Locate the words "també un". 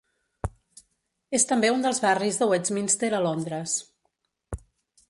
1.51-1.85